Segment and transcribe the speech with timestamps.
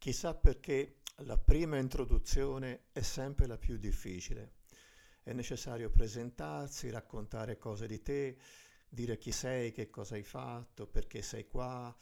[0.00, 4.54] Chissà perché la prima introduzione è sempre la più difficile.
[5.22, 8.38] È necessario presentarsi, raccontare cose di te,
[8.88, 11.94] dire chi sei, che cosa hai fatto, perché sei qua,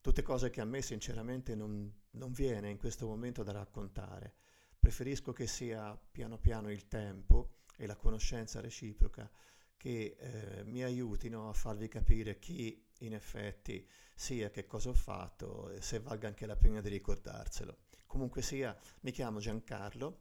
[0.00, 4.36] tutte cose che a me sinceramente non, non viene in questo momento da raccontare.
[4.78, 9.28] Preferisco che sia piano piano il tempo e la conoscenza reciproca
[9.82, 13.84] che eh, mi aiutino a farvi capire chi in effetti
[14.14, 17.78] sia, che cosa ho fatto e se valga anche la pena di ricordarselo.
[18.06, 20.20] Comunque sia, mi chiamo Giancarlo,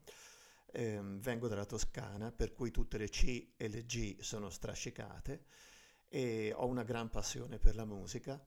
[0.72, 5.46] ehm, vengo dalla Toscana, per cui tutte le C e le G sono strascicate
[6.08, 8.44] e ho una gran passione per la musica,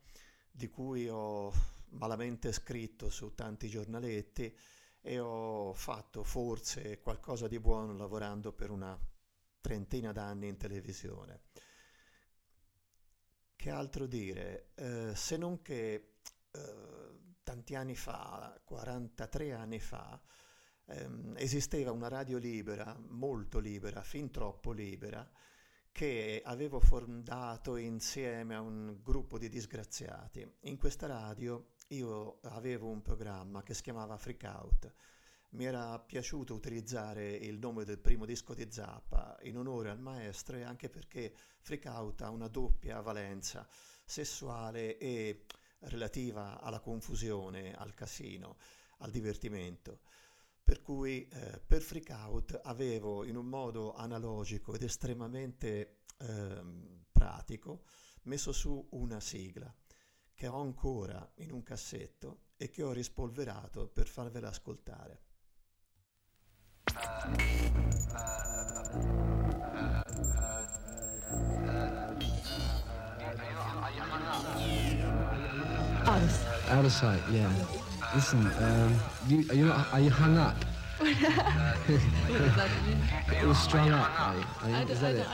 [0.50, 1.52] di cui ho
[1.90, 4.52] malamente scritto su tanti giornaletti
[5.00, 8.98] e ho fatto forse qualcosa di buono lavorando per una
[9.64, 11.40] trentina d'anni in televisione.
[13.56, 14.72] Che altro dire?
[14.74, 16.16] Eh, se non che
[16.50, 20.20] eh, tanti anni fa, 43 anni fa,
[20.84, 25.26] ehm, esisteva una radio libera, molto libera, fin troppo libera,
[25.90, 30.46] che avevo fondato insieme a un gruppo di disgraziati.
[30.64, 34.94] In questa radio io avevo un programma che si chiamava Freak Out
[35.54, 40.56] mi era piaciuto utilizzare il nome del primo disco di Zappa in onore al maestro
[40.56, 43.66] e anche perché Freak Out ha una doppia valenza
[44.04, 45.44] sessuale e
[45.80, 48.56] relativa alla confusione, al casino,
[48.98, 50.00] al divertimento.
[50.64, 56.62] Per cui eh, per Freak Out avevo in un modo analogico ed estremamente eh,
[57.12, 57.84] pratico
[58.22, 59.72] messo su una sigla
[60.32, 65.23] che ho ancora in un cassetto e che ho rispolverato per farvela ascoltare.
[76.06, 77.50] Out of, out of sight, yeah.
[78.14, 80.54] Listen, um, you, are, you not, are you hung up?
[81.00, 81.16] it
[83.46, 84.44] was strung up, right?
[84.62, 84.74] I, I, I,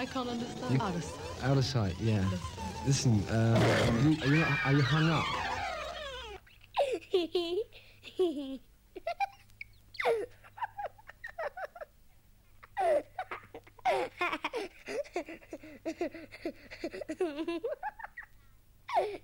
[0.01, 0.73] I can't understand.
[0.73, 2.25] You, out, of, out of sight, yeah.
[2.87, 3.63] Listen, um,
[4.05, 5.25] you, are, you not, are you hung up?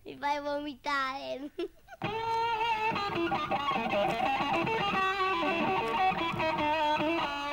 [0.05, 1.51] Mi fai vomitare.
[2.01, 2.11] Eh?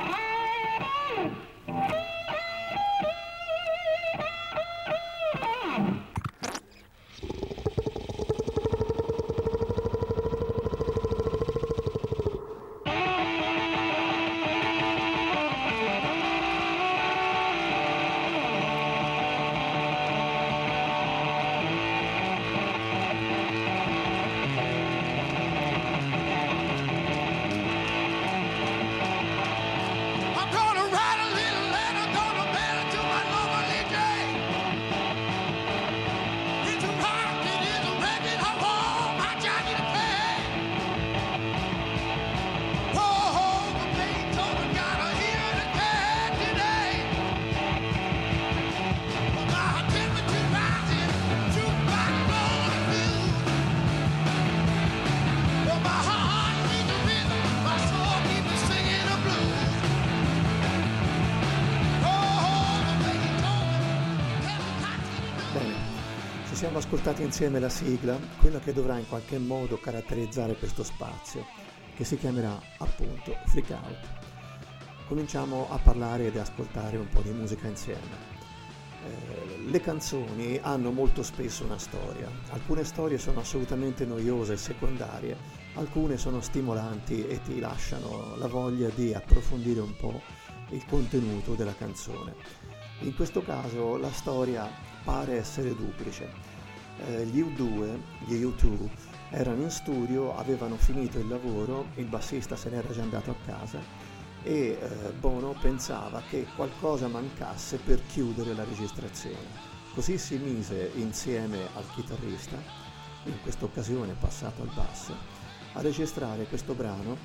[67.04, 71.44] Ascoltato insieme la sigla, quella che dovrà in qualche modo caratterizzare questo spazio,
[71.94, 74.08] che si chiamerà appunto Freak Out.
[75.06, 78.00] Cominciamo a parlare ed ascoltare un po' di musica insieme.
[79.04, 85.36] Eh, le canzoni hanno molto spesso una storia, alcune storie sono assolutamente noiose e secondarie,
[85.74, 90.22] alcune sono stimolanti e ti lasciano la voglia di approfondire un po'
[90.70, 92.34] il contenuto della canzone.
[93.00, 94.70] In questo caso la storia
[95.04, 96.54] pare essere duplice
[97.06, 98.88] eh, gli U2, gli U2
[99.30, 104.12] erano in studio, avevano finito il lavoro, il bassista se n'era già andato a casa
[104.44, 109.72] e eh, Bono pensava che qualcosa mancasse per chiudere la registrazione.
[109.94, 112.56] Così si mise insieme al chitarrista,
[113.24, 115.14] in questa occasione passato al basso,
[115.72, 117.16] a registrare questo brano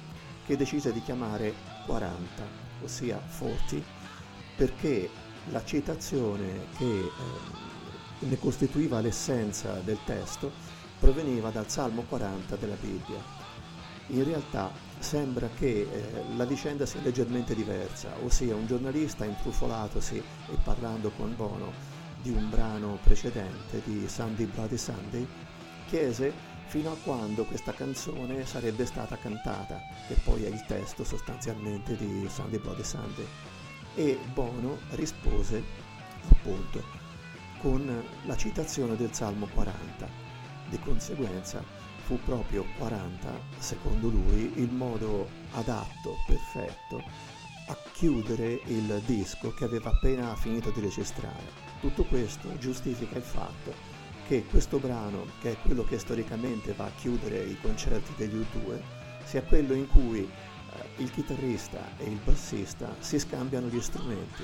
[0.46, 1.54] che decise di chiamare
[1.86, 2.44] 40,
[2.84, 3.86] ossia 40,
[4.56, 5.10] perché
[5.52, 7.69] la citazione che eh,
[8.20, 10.52] ne costituiva l'essenza del testo,
[11.00, 13.22] proveniva dal Salmo 40 della Bibbia.
[14.08, 20.58] In realtà sembra che eh, la vicenda sia leggermente diversa, ossia un giornalista intrufolatosi e
[20.64, 21.72] parlando con Bono
[22.22, 25.26] di un brano precedente di Sunday Bloody Sunday,
[25.88, 26.34] chiese
[26.66, 32.28] fino a quando questa canzone sarebbe stata cantata, che poi è il testo sostanzialmente di
[32.30, 33.28] Sunday Bloody Sunday.
[33.96, 35.64] E Bono rispose
[36.30, 36.99] appunto
[37.62, 40.28] con la citazione del Salmo 40.
[40.70, 41.64] Di conseguenza
[42.04, 47.04] fu proprio 40, secondo lui, il modo adatto, perfetto,
[47.68, 51.68] a chiudere il disco che aveva appena finito di registrare.
[51.80, 53.98] Tutto questo giustifica il fatto
[54.28, 58.80] che questo brano, che è quello che storicamente va a chiudere i concerti degli U2,
[59.24, 64.44] sia quello in cui eh, il chitarrista e il bassista si scambiano gli strumenti,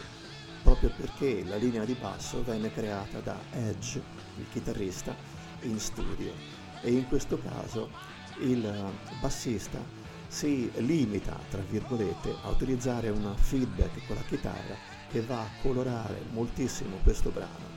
[0.66, 4.02] proprio perché la linea di basso venne creata da Edge,
[4.38, 5.16] il chitarrista,
[5.62, 6.34] in studio
[6.82, 7.92] e in questo caso
[8.40, 8.92] il
[9.22, 9.80] bassista
[10.28, 14.76] si limita, tra virgolette, a utilizzare una feedback con la chitarra
[15.12, 17.74] che va a colorare moltissimo questo brano.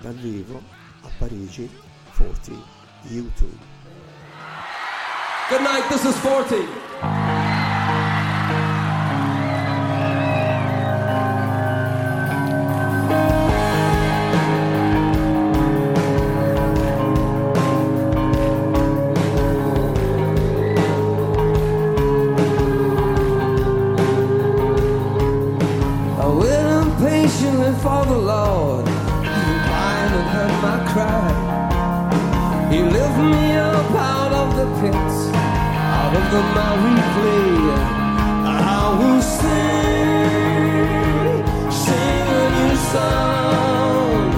[0.00, 0.62] Dal vivo
[1.02, 1.68] a Parigi
[2.16, 2.52] 40
[3.04, 3.56] YouTube.
[5.48, 7.29] Good night, this is 40.
[36.30, 36.60] The.
[38.46, 40.60] I will sing,
[41.70, 44.32] sing a new song.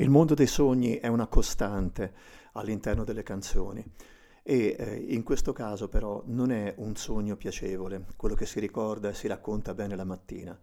[0.04, 2.12] Il mondo dei sogni è una costante
[2.52, 3.82] all'interno delle canzoni
[4.42, 9.08] e eh, in questo caso però non è un sogno piacevole, quello che si ricorda
[9.08, 10.60] e si racconta bene la mattina.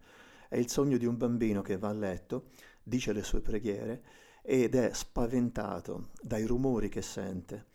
[0.48, 2.50] È il sogno di un bambino che va a letto,
[2.84, 4.04] dice le sue preghiere
[4.42, 7.70] ed è spaventato dai rumori che sente.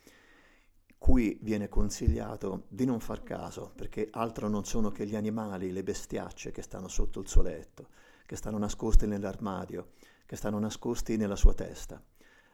[0.97, 5.83] Qui viene consigliato di non far caso, perché altro non sono che gli animali, le
[5.83, 7.89] bestiacce che stanno sotto il suo letto,
[8.25, 9.89] che stanno nascosti nell'armadio,
[10.27, 12.03] che stanno nascosti nella sua testa.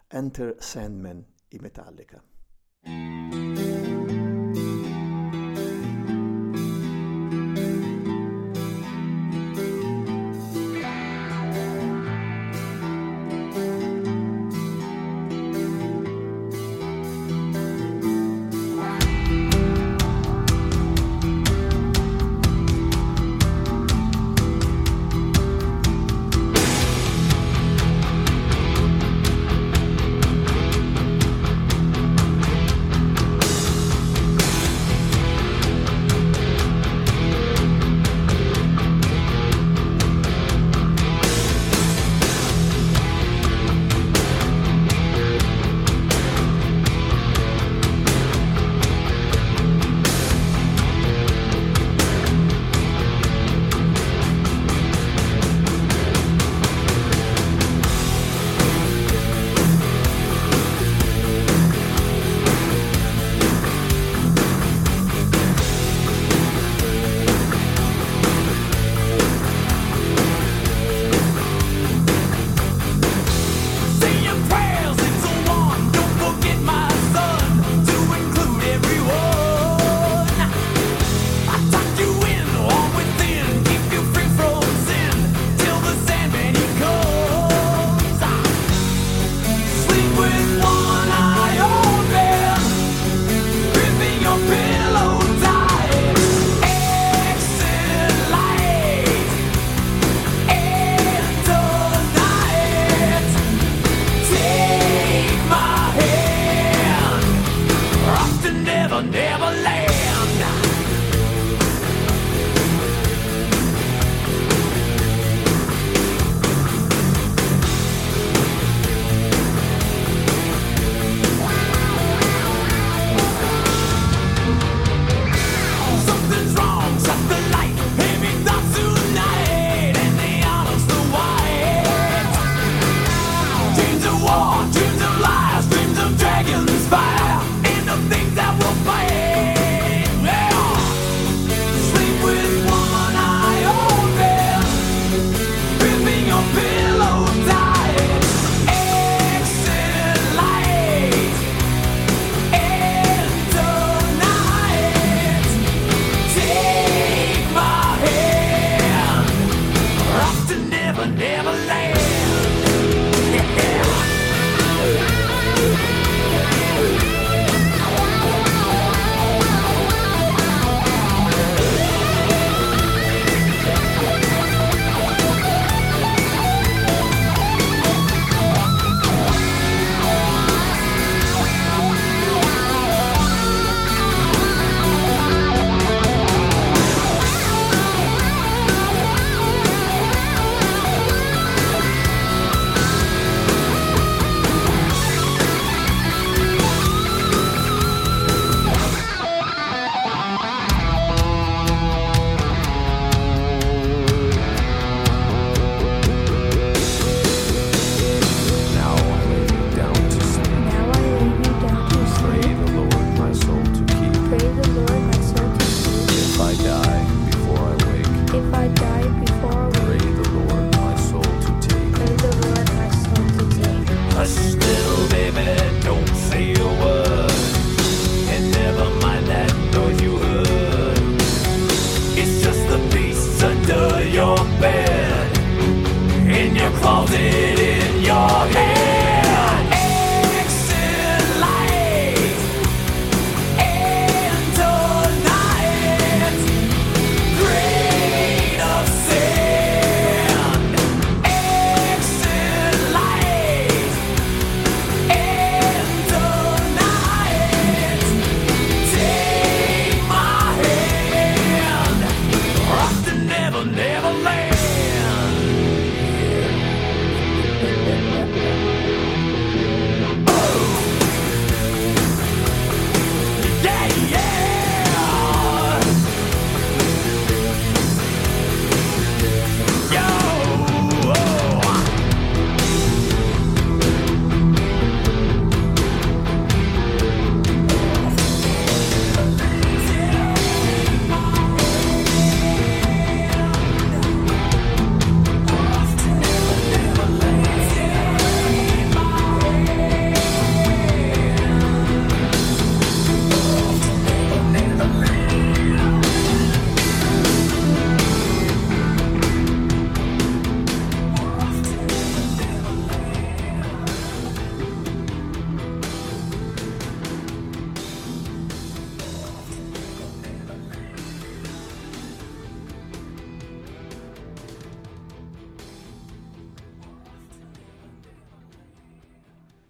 [0.07, 2.23] Enter Sandman, i Metallica.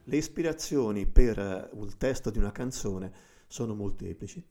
[0.06, 3.12] Le ispirazioni per il testo di una canzone
[3.48, 4.46] sono molteplici.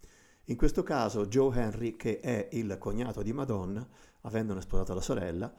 [0.47, 3.87] In questo caso Joe Henry, che è il cognato di Madonna,
[4.23, 5.53] avendone sposato la sorella,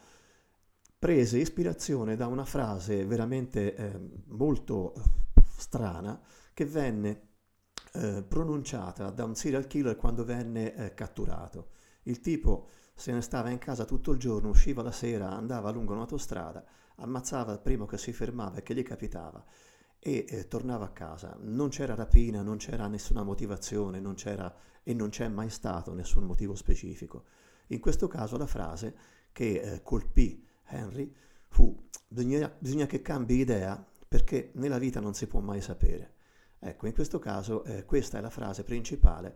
[0.98, 4.94] prese ispirazione da una frase veramente eh, molto
[5.58, 6.20] strana
[6.54, 7.28] che venne
[7.94, 11.70] eh, pronunciata da un serial killer quando venne eh, catturato.
[12.04, 15.94] Il tipo se ne stava in casa tutto il giorno, usciva la sera, andava lungo
[15.94, 16.64] un'autostrada,
[16.96, 19.44] ammazzava il primo che si fermava e che gli capitava
[20.06, 21.38] e eh, tornava a casa.
[21.40, 26.26] Non c'era rapina, non c'era nessuna motivazione, non c'era e non c'è mai stato nessun
[26.26, 27.24] motivo specifico.
[27.68, 28.94] In questo caso la frase
[29.32, 31.12] che eh, colpì Henry
[31.48, 36.16] fu bisogna, bisogna, che cambi idea perché nella vita non si può mai sapere.
[36.60, 39.36] Ecco, in questo caso eh, questa è la frase principale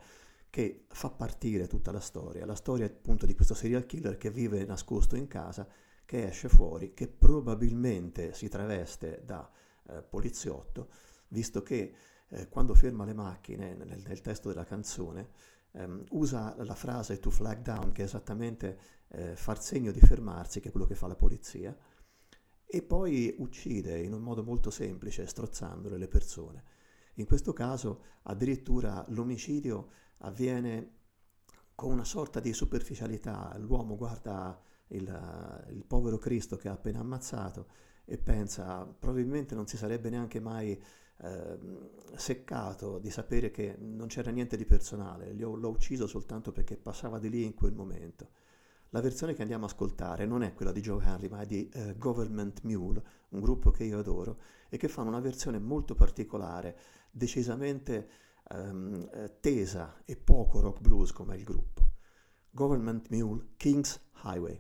[0.50, 4.66] che fa partire tutta la storia, la storia appunto di questo serial killer che vive
[4.66, 5.66] nascosto in casa,
[6.04, 9.50] che esce fuori, che probabilmente si traveste da
[9.90, 10.90] eh, poliziotto,
[11.30, 11.94] visto che
[12.30, 15.30] eh, quando ferma le macchine nel, nel testo della canzone
[15.72, 20.60] ehm, usa la frase to flag down, che è esattamente eh, far segno di fermarsi,
[20.60, 21.76] che è quello che fa la polizia,
[22.66, 26.64] e poi uccide in un modo molto semplice, strozzandole le persone.
[27.16, 30.96] In questo caso addirittura l'omicidio avviene
[31.74, 33.56] con una sorta di superficialità.
[33.58, 37.68] L'uomo guarda il, il, povero Cristo che ha appena ammazzato
[38.10, 40.82] e pensa probabilmente non si sarebbe neanche mai
[41.20, 41.58] eh,
[42.16, 47.30] seccato di sapere che non c'era niente di personale, l'ho, ucciso soltanto perché passava di
[47.30, 48.30] lì in quel momento.
[48.92, 51.70] La versione che andiamo a ascoltare non è quella di Joe Henry, ma è di
[51.74, 54.40] uh, Government Mule, un gruppo che io adoro,
[54.70, 56.78] e che fanno una versione molto particolare,
[57.12, 58.10] decisamente
[58.52, 59.10] um,
[59.42, 61.96] tesa e poco rock blues come il gruppo.
[62.50, 64.58] Government Mule, King's Highway.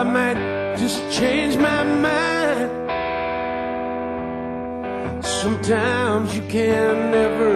[0.00, 2.70] I might just change my mind.
[5.22, 7.49] Sometimes you can never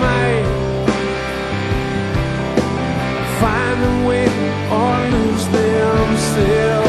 [0.00, 0.46] made.
[3.40, 4.28] Find a way
[4.78, 6.79] or lose themselves.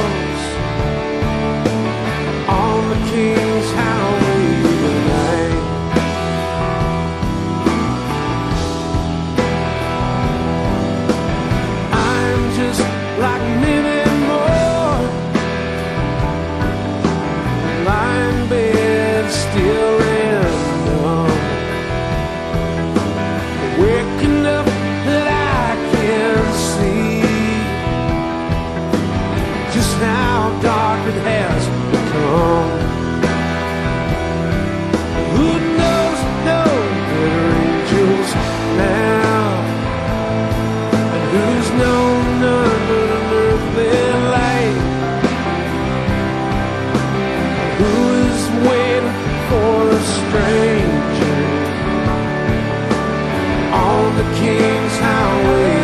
[54.22, 55.81] The King's Highway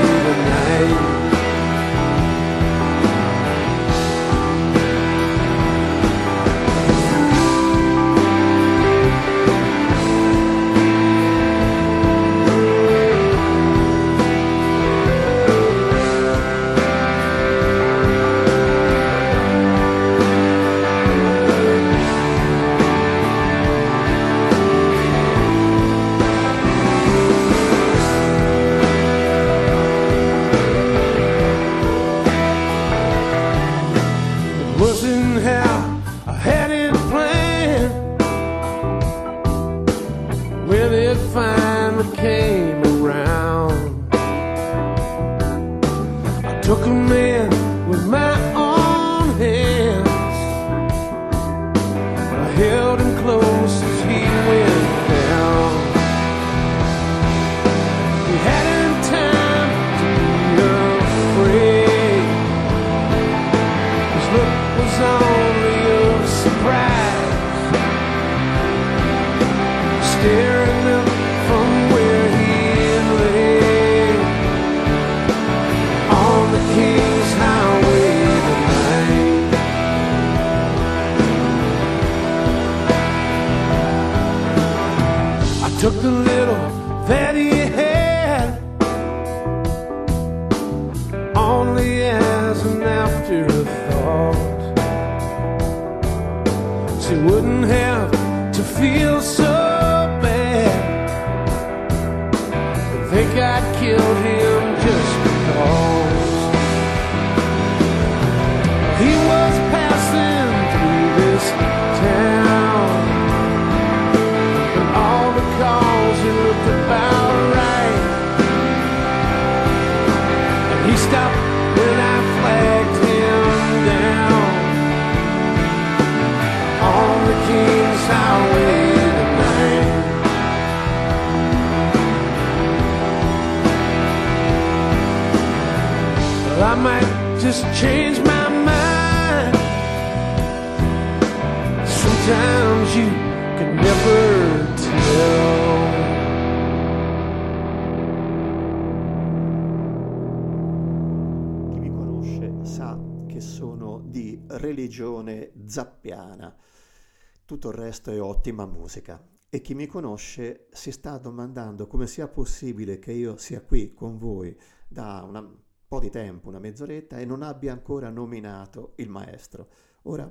[157.47, 159.25] Tutto il resto è ottima musica.
[159.47, 164.17] E chi mi conosce si sta domandando come sia possibile che io sia qui con
[164.17, 164.53] voi
[164.85, 165.55] da un
[165.87, 169.69] po' di tempo, una mezz'oretta, e non abbia ancora nominato il maestro.
[170.03, 170.29] Ora,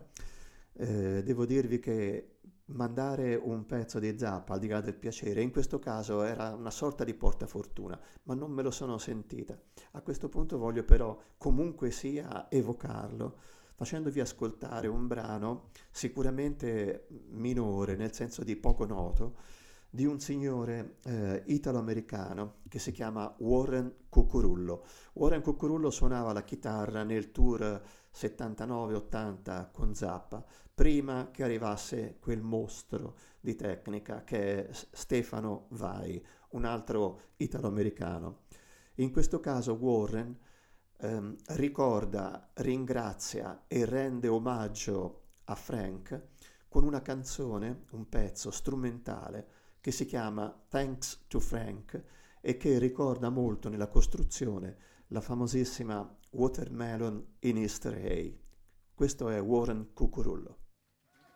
[0.74, 5.50] eh, devo dirvi che mandare un pezzo di zappa al di là del piacere, in
[5.50, 9.58] questo caso era una sorta di portafortuna, ma non me lo sono sentita.
[9.92, 13.38] A questo punto voglio però comunque sia evocarlo,
[13.76, 19.36] facendovi ascoltare un brano sicuramente minore, nel senso di poco noto,
[19.90, 24.84] di un signore eh, italo-americano che si chiama Warren Cucurullo.
[25.14, 27.82] Warren Cucurullo suonava la chitarra nel tour
[28.14, 36.64] 79-80 con Zappa, prima che arrivasse quel mostro di tecnica che è Stefano Vai, un
[36.64, 38.44] altro italo-americano.
[38.96, 40.36] In questo caso Warren
[40.98, 46.28] ehm, ricorda, ringrazia e rende omaggio a Frank
[46.68, 49.48] con una canzone, un pezzo strumentale
[49.80, 52.02] che si chiama Thanks to Frank
[52.40, 54.76] e che ricorda molto nella costruzione
[55.08, 58.38] la famosissima Watermelon in Easter Hay.
[58.94, 60.58] Questo è Warren Cucurullo.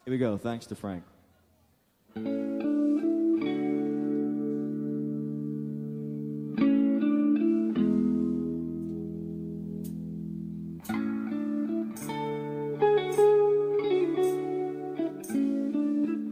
[0.05, 0.39] Here we go.
[0.39, 1.05] Thanks to Frank.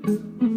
[0.08, 0.47] Mm-hmm.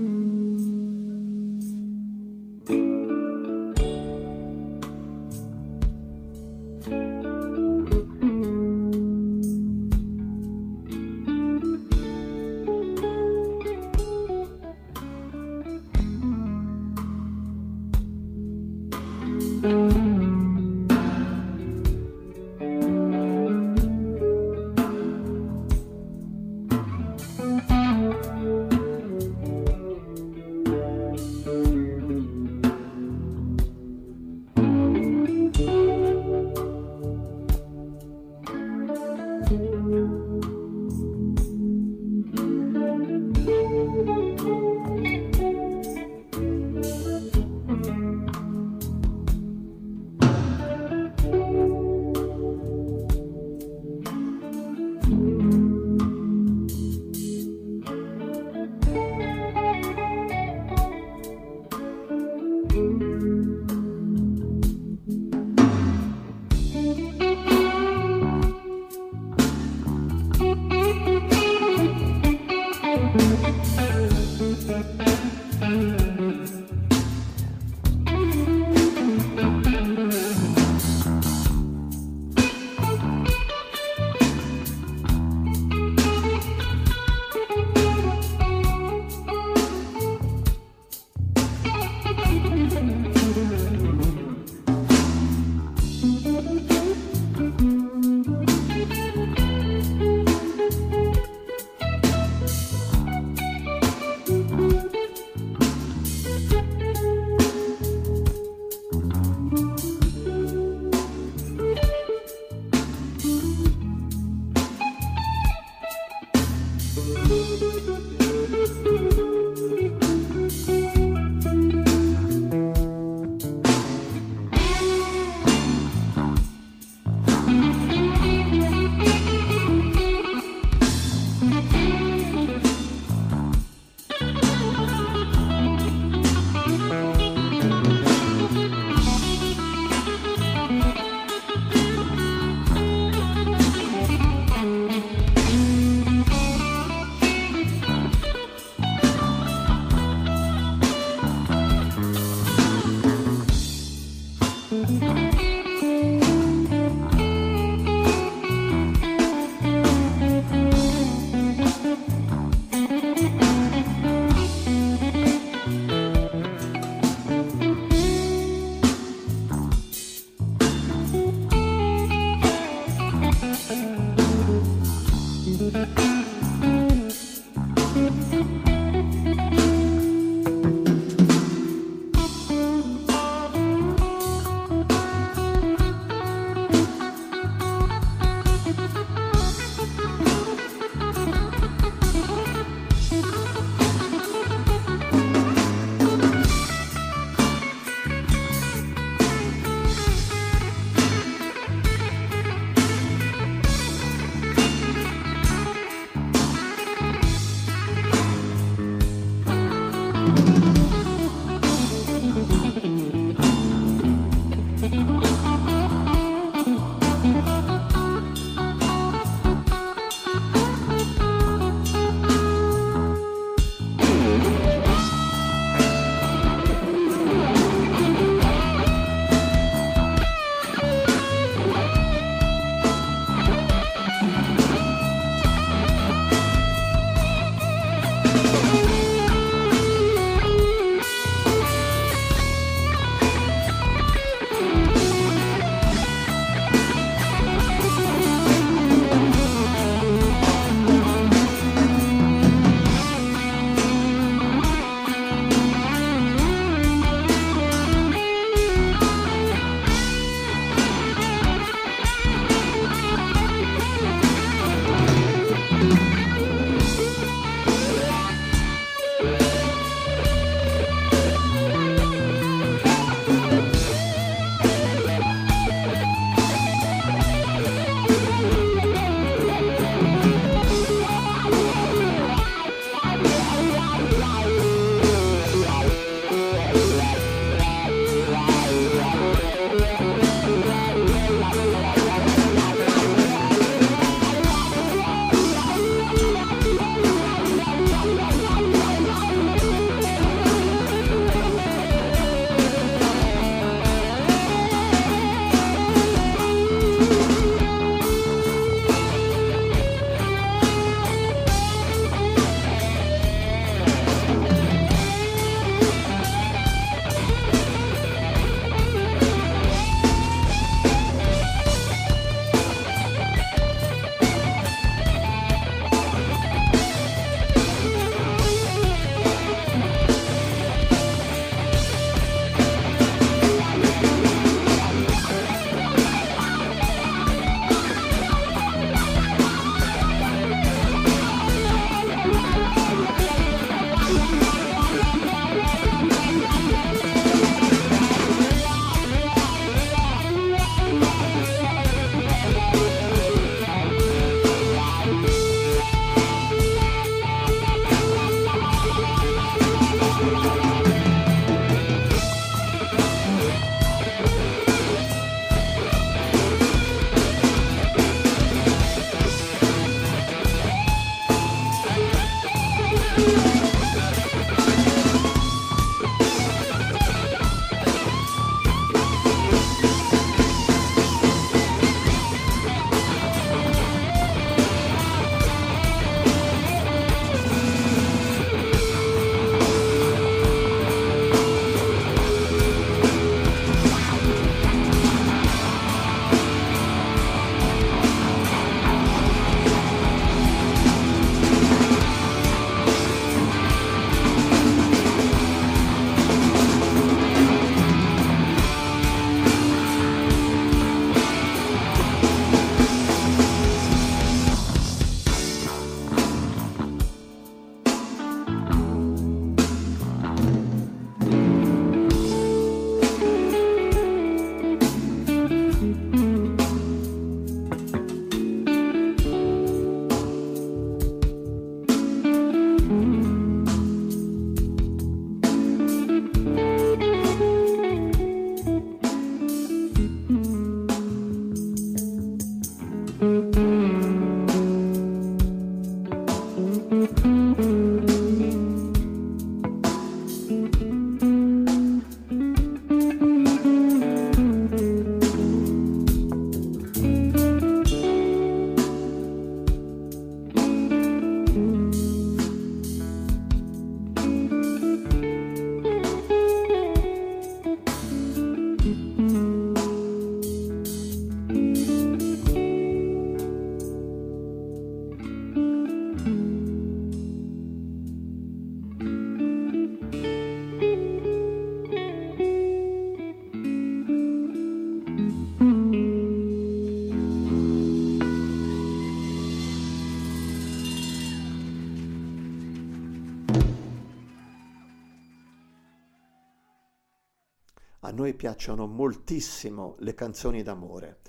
[498.12, 501.20] Noi piacciono moltissimo le canzoni d'amore.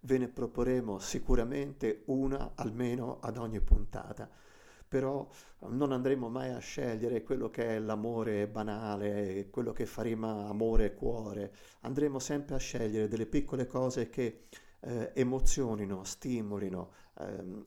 [0.00, 4.30] Ve ne proporremo sicuramente una almeno ad ogni puntata
[4.88, 5.28] però
[5.68, 10.86] non andremo mai a scegliere quello che è l'amore banale, quello che fa rima amore
[10.86, 14.46] e cuore, andremo sempre a scegliere delle piccole cose che
[14.80, 17.66] eh, emozionino, stimolino, ehm,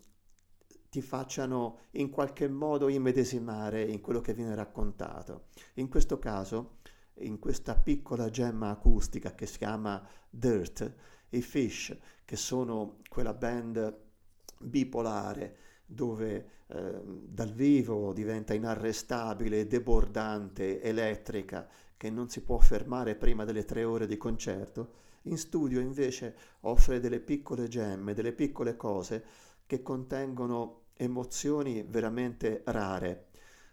[0.90, 5.46] ti facciano in qualche modo immedesimare in quello che viene raccontato.
[5.76, 6.80] In questo caso,
[7.22, 10.94] in questa piccola gemma acustica che si chiama Dirt,
[11.30, 11.96] i Fish,
[12.26, 13.98] che sono quella band
[14.58, 21.68] bipolare dove eh, dal vivo diventa inarrestabile, debordante, elettrica,
[21.98, 27.00] che non si può fermare prima delle tre ore di concerto, in studio invece offre
[27.00, 29.24] delle piccole gemme, delle piccole cose
[29.68, 33.28] che contengono emozioni veramente rare.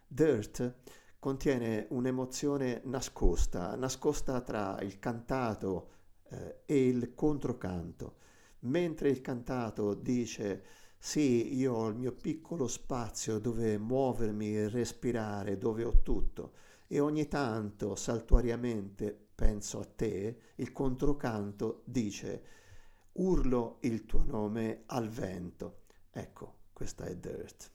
[0.07, 0.74] Dirt
[1.19, 5.91] contiene un'emozione nascosta, nascosta tra il cantato
[6.31, 8.16] eh, e il controcanto.
[8.61, 10.64] Mentre il cantato dice
[10.99, 16.53] sì, io ho il mio piccolo spazio dove muovermi respirare, dove ho tutto
[16.89, 22.43] e ogni tanto, saltuariamente, penso a te, il controcanto dice
[23.12, 25.83] urlo il tuo nome al vento.
[26.11, 27.71] Ecco, questa è Dirt.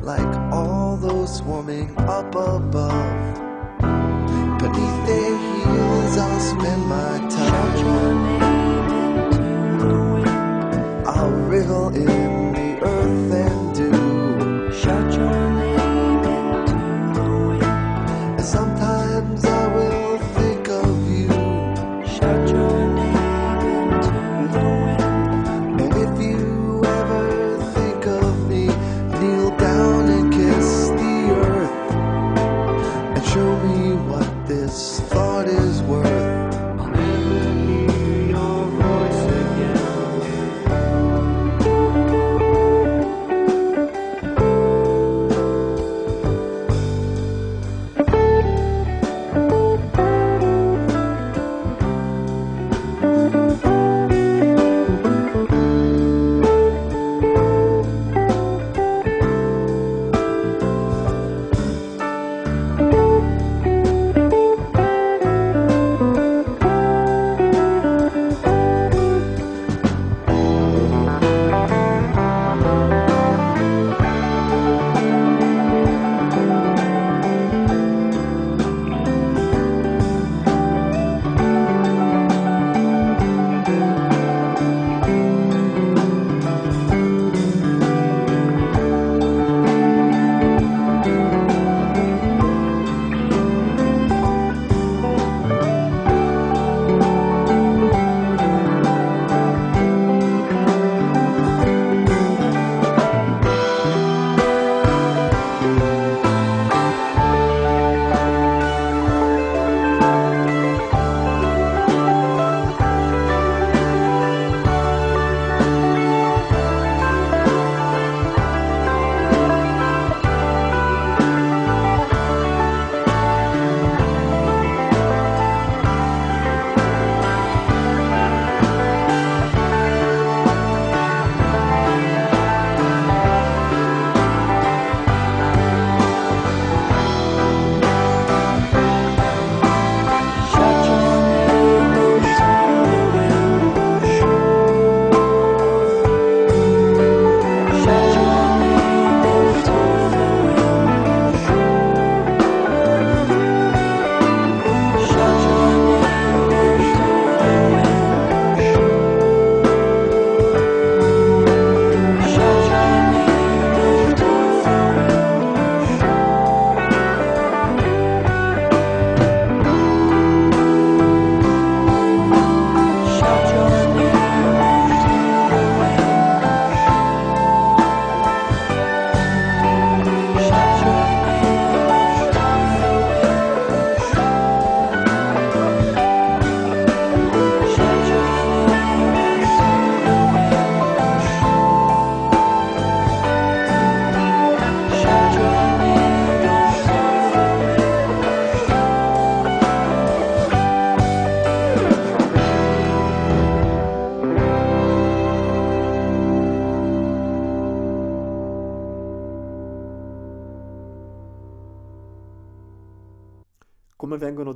[0.00, 2.91] like all those swarming up above.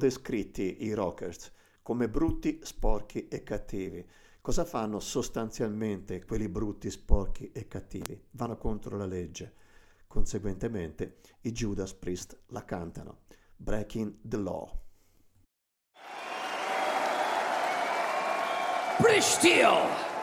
[0.07, 1.51] Descritti i rockers?
[1.83, 4.07] Come brutti, sporchi e cattivi.
[4.41, 8.17] Cosa fanno sostanzialmente quelli brutti, sporchi e cattivi?
[8.31, 9.55] Vanno contro la legge.
[10.07, 13.23] Conseguentemente i Judas Priest la cantano.
[13.57, 14.71] Breaking the Law.
[19.01, 20.16] British Steel!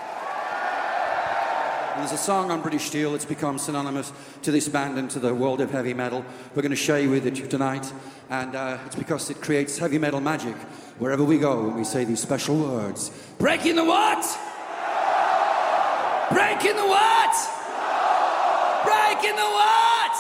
[1.96, 5.34] There's a song on British Steel that's become synonymous to this band and to the
[5.34, 6.26] world of heavy metal.
[6.56, 7.92] We're going to share you with it tonight,
[8.32, 10.56] and uh, it's because it creates heavy metal magic
[10.98, 13.12] wherever we go when we say these special words.
[13.38, 14.24] Breaking the what?
[16.32, 17.36] Breaking the what?
[18.84, 20.16] Breaking the what?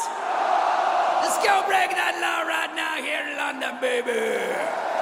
[1.24, 4.94] Let's go break that law right now here in London, baby.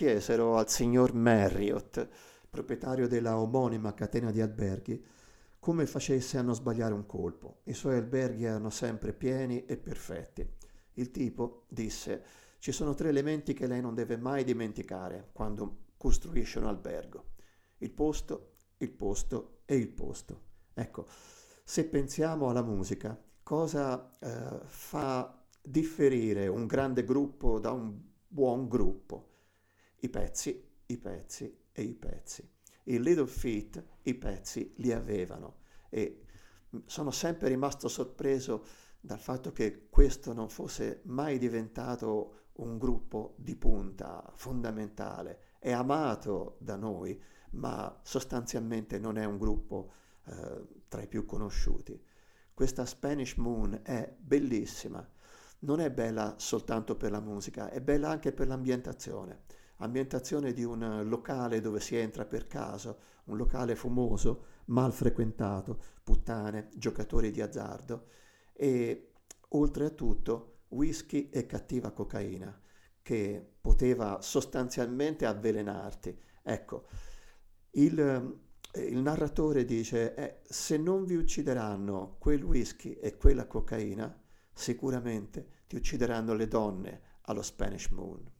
[0.00, 2.08] Chiesero al signor Marriott,
[2.48, 5.04] proprietario della omonima catena di alberghi,
[5.58, 7.60] come facesse a non sbagliare un colpo.
[7.64, 10.48] I suoi alberghi erano sempre pieni e perfetti.
[10.94, 12.24] Il tipo disse:
[12.60, 17.32] Ci sono tre elementi che lei non deve mai dimenticare quando costruisce un albergo:
[17.80, 20.44] il posto, il posto e il posto.
[20.72, 21.08] Ecco,
[21.62, 29.29] se pensiamo alla musica, cosa eh, fa differire un grande gruppo da un buon gruppo?
[30.00, 32.48] I pezzi, i pezzi e i pezzi.
[32.84, 35.58] I Little Feet i pezzi li avevano
[35.90, 36.24] e
[36.86, 38.64] sono sempre rimasto sorpreso
[39.00, 45.54] dal fatto che questo non fosse mai diventato un gruppo di punta fondamentale.
[45.58, 47.20] È amato da noi,
[47.52, 49.92] ma sostanzialmente non è un gruppo
[50.26, 52.02] eh, tra i più conosciuti.
[52.54, 55.06] Questa Spanish Moon è bellissima,
[55.60, 59.44] non è bella soltanto per la musica, è bella anche per l'ambientazione
[59.80, 66.68] ambientazione di un locale dove si entra per caso, un locale fumoso, mal frequentato, puttane,
[66.74, 68.06] giocatori di azzardo
[68.52, 69.12] e
[69.50, 72.60] oltre a tutto whisky e cattiva cocaina
[73.02, 76.16] che poteva sostanzialmente avvelenarti.
[76.42, 76.86] Ecco,
[77.72, 78.40] il,
[78.74, 84.16] il narratore dice, eh, se non vi uccideranno quel whisky e quella cocaina,
[84.52, 88.30] sicuramente ti uccideranno le donne allo Spanish Moon.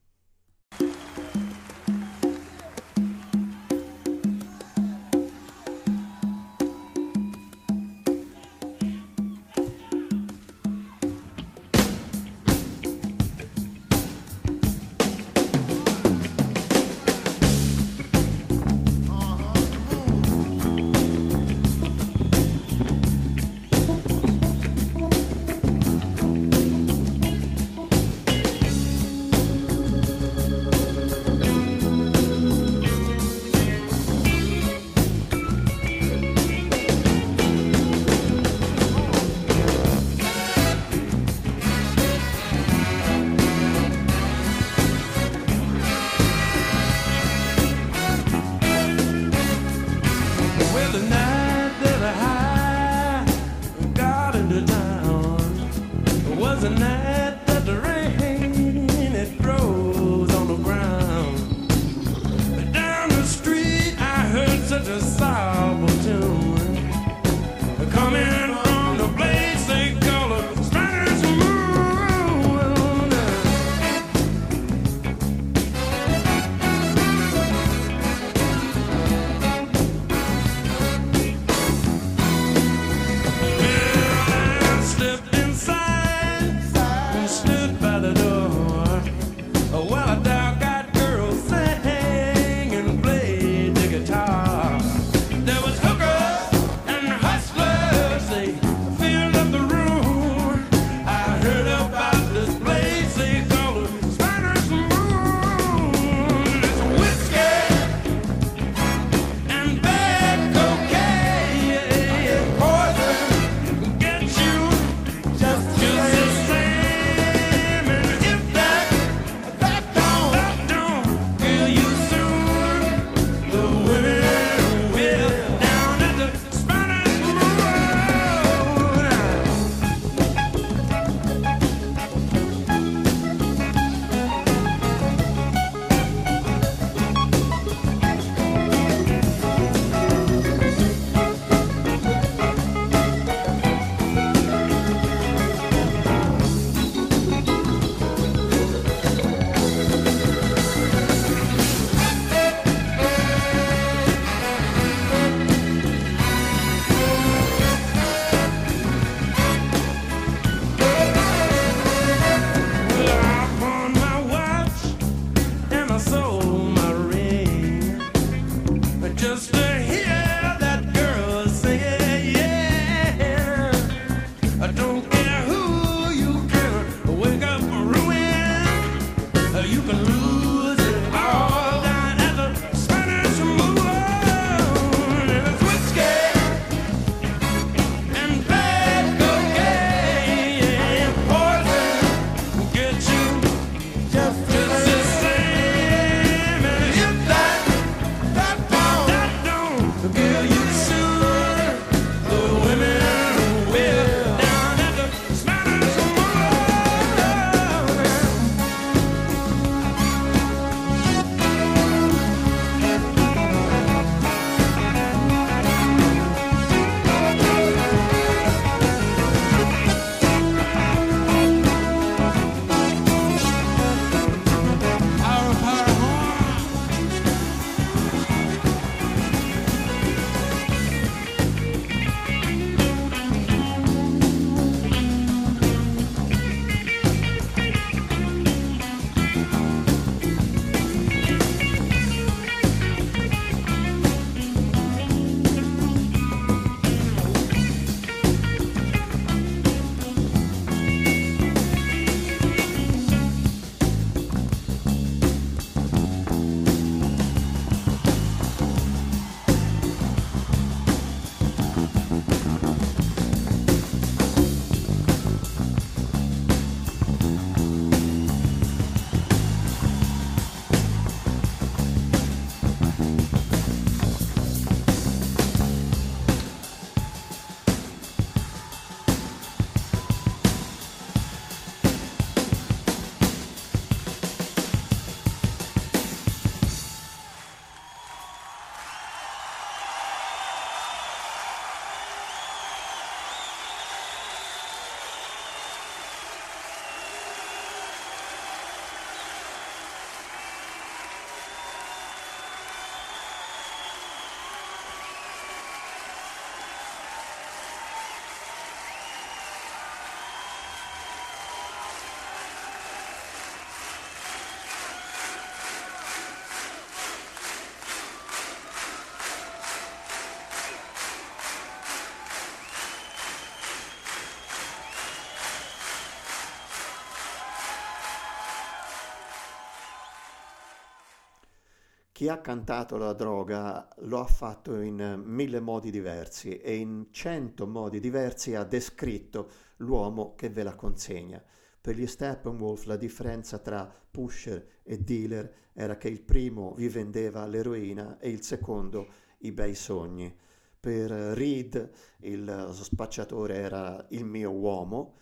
[332.21, 337.67] chi ha cantato la droga lo ha fatto in mille modi diversi e in cento
[337.67, 341.43] modi diversi ha descritto l'uomo che ve la consegna.
[341.81, 347.47] Per gli Steppenwolf la differenza tra pusher e dealer era che il primo vi vendeva
[347.47, 349.07] l'eroina e il secondo
[349.39, 350.31] i bei sogni.
[350.79, 355.15] Per Reed il spacciatore era il mio uomo,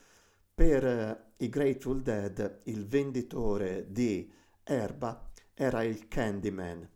[0.53, 4.29] per i Grateful Dead il venditore di
[4.65, 5.28] erba
[5.59, 6.89] era il Candyman.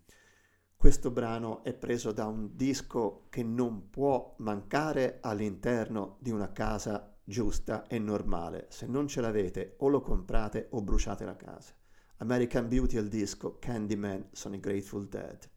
[0.77, 7.19] Questo brano è preso da un disco che non può mancare all'interno di una casa
[7.25, 8.67] giusta e normale.
[8.71, 11.75] Se non ce l'avete o lo comprate o bruciate la casa.
[12.19, 15.51] American Beauty al disco, Candyman sono i Grateful Dead.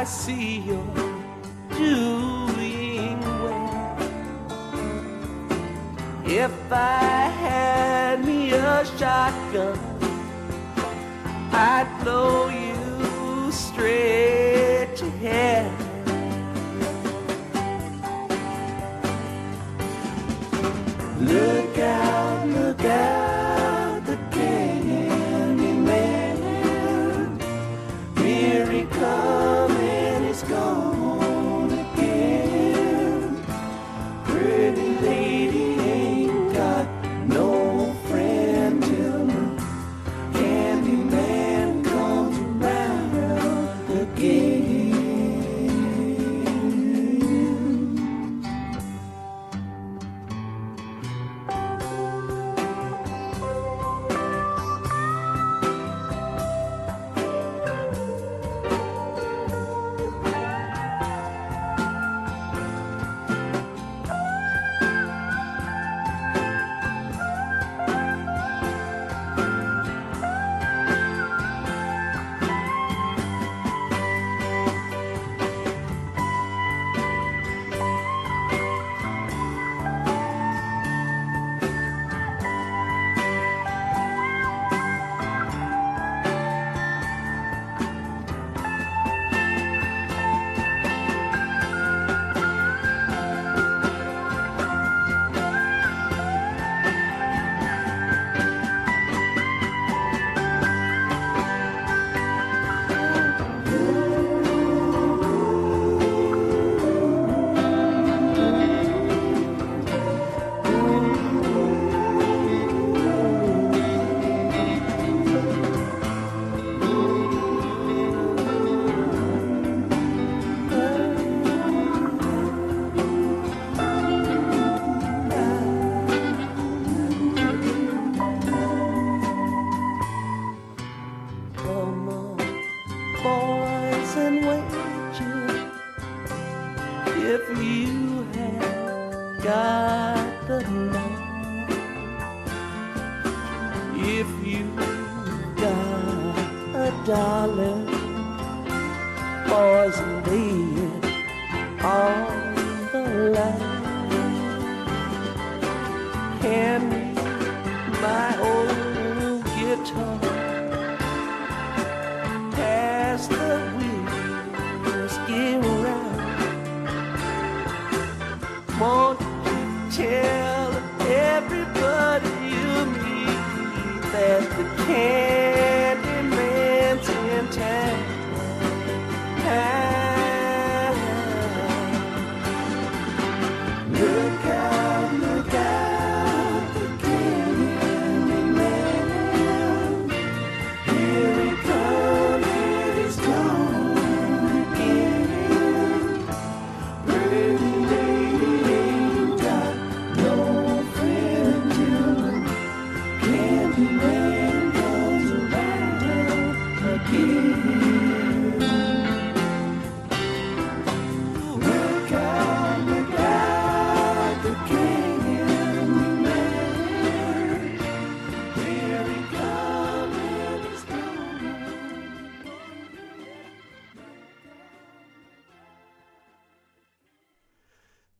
[0.00, 0.99] I see you.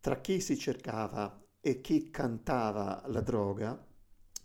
[0.01, 3.87] Tra chi si cercava e chi cantava la droga,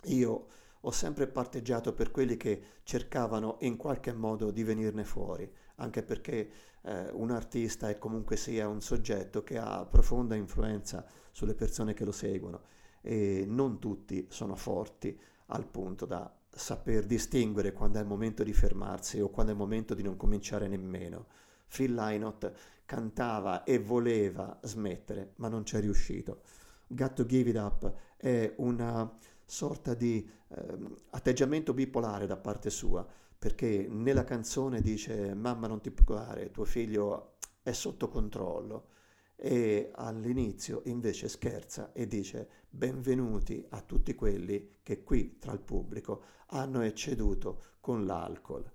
[0.03, 0.47] io
[0.82, 6.51] ho sempre parteggiato per quelli che cercavano in qualche modo di venirne fuori, anche perché
[6.82, 12.03] eh, un artista è comunque sia un soggetto che ha profonda influenza sulle persone che
[12.03, 12.64] lo seguono
[12.99, 18.51] e non tutti sono forti al punto da saper distinguere quando è il momento di
[18.51, 21.28] fermarsi o quando è il momento di non cominciare nemmeno.
[21.68, 22.51] Phil Lynott
[22.86, 26.41] cantava e voleva smettere, ma non ci è riuscito.
[26.88, 29.11] Got to Give It Up è una
[29.43, 33.05] sorta di ehm, atteggiamento bipolare da parte sua,
[33.38, 38.89] perché nella canzone dice mamma non ti preoccupare, tuo figlio è sotto controllo
[39.36, 46.23] e all'inizio invece scherza e dice benvenuti a tutti quelli che qui tra il pubblico
[46.47, 48.71] hanno ecceduto con l'alcol.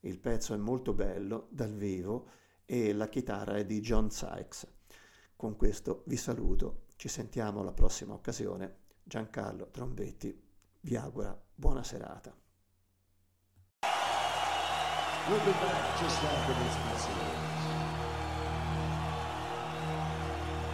[0.00, 2.30] Il pezzo è molto bello dal vivo
[2.70, 4.66] e la chitarra è di John Sykes.
[5.34, 8.80] Con questo vi saluto, ci sentiamo alla prossima occasione.
[9.02, 10.38] Giancarlo Trombetti
[10.80, 12.36] vi augura buona serata.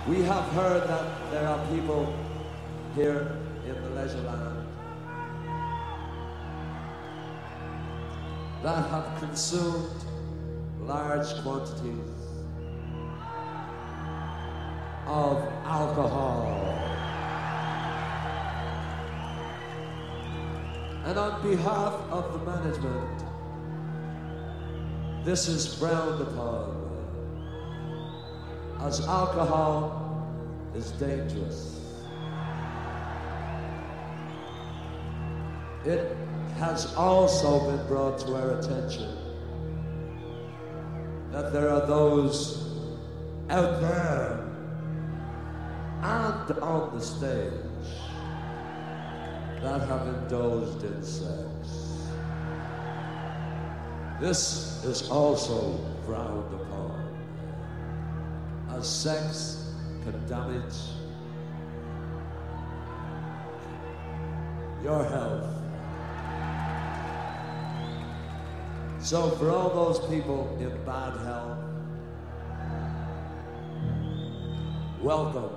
[0.06, 2.12] We have heard that there are people
[2.94, 4.66] here in the leisure land
[8.62, 10.13] that have consumed
[10.86, 12.10] large quantities
[15.06, 16.44] of alcohol.
[21.06, 23.24] And on behalf of the management,
[25.24, 26.84] this is frowned upon
[28.80, 30.28] as alcohol
[30.74, 31.80] is dangerous.
[35.86, 36.16] It
[36.58, 39.23] has also been brought to our attention
[41.34, 42.62] that there are those
[43.50, 44.38] out there
[46.00, 47.50] and on the stage
[49.60, 52.06] that have indulged in sex.
[54.20, 57.18] This is also frowned upon,
[58.70, 59.72] as sex
[60.04, 60.62] can damage
[64.84, 65.63] your health.
[69.04, 71.58] So, for all those people in bad health,
[75.02, 75.50] welcome.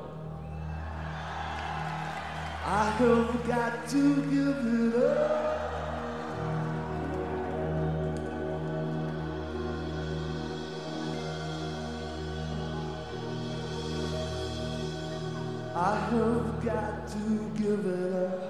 [2.66, 5.48] I have got to give it up.
[15.74, 18.47] I have got to give it up.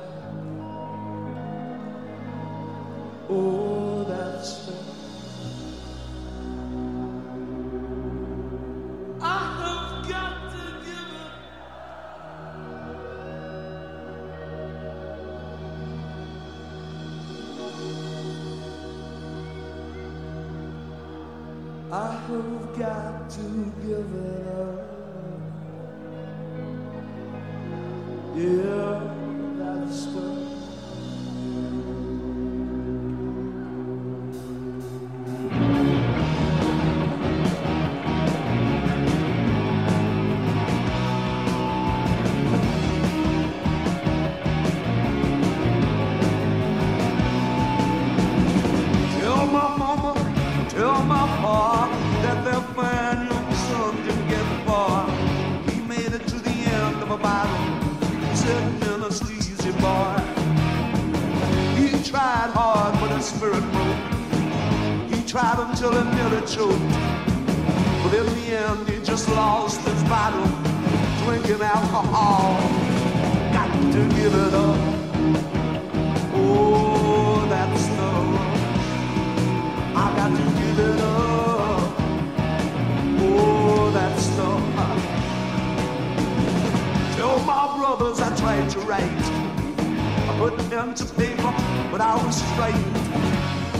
[90.50, 91.54] Put pen to paper,
[91.91, 92.98] but I was frightened.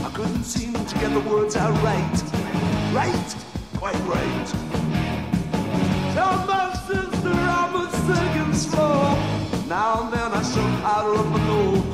[0.04, 2.18] I couldn't seem to get the words out right.
[2.92, 3.36] Right?
[3.76, 4.46] Quite right.
[6.14, 9.16] Tell my sister I'm a second slow.
[9.66, 11.84] Now and then I show powder up my nose.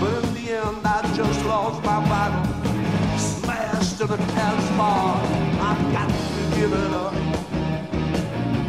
[0.00, 3.18] But in the end I just lost my battle.
[3.18, 5.20] Smashed in a cat's bar.
[5.68, 7.14] I've got to give it up.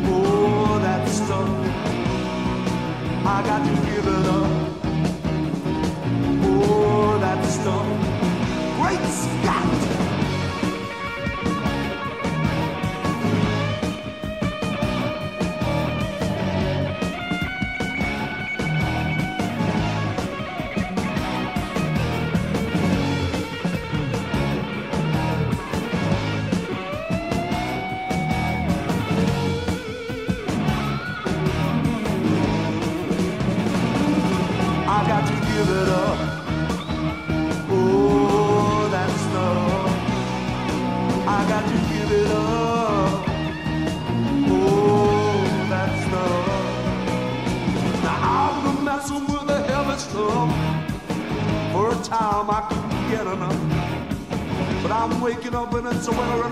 [0.10, 1.50] Oh, that stuff.
[3.26, 4.67] I got to give it up.
[7.68, 9.57] Great Scott!
[55.98, 56.47] It's a winter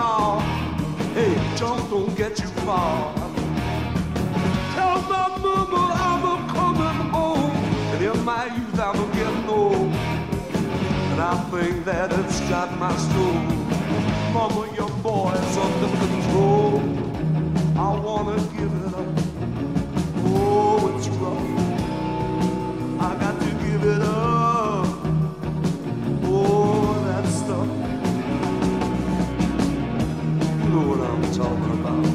[30.76, 32.06] know what I'm talking about.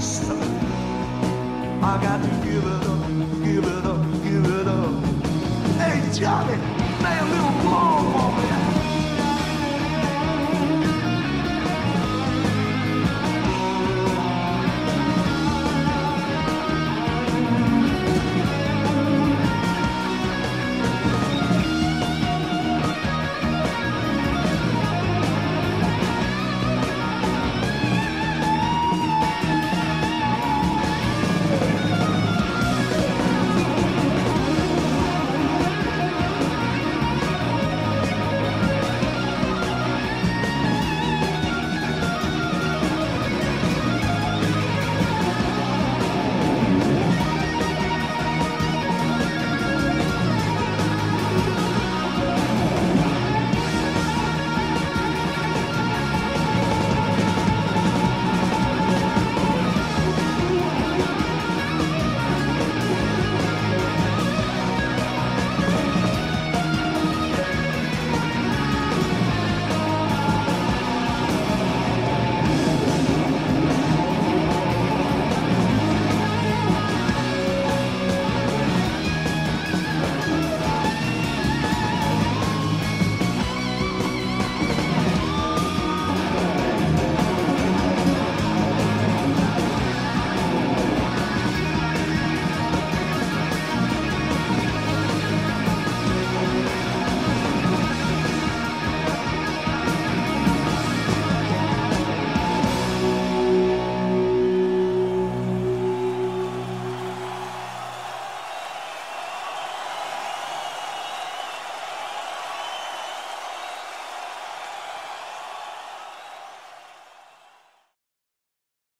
[0.00, 0.48] Stuff.
[1.82, 3.02] I got to give it up,
[3.44, 5.04] give it up, give it up.
[5.76, 6.56] Hey, Johnny,
[7.20, 8.21] a little